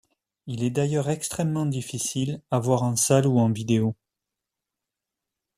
[0.47, 3.95] Il est d'ailleurs extrêmement difficile à voir en salle ou en vidéo.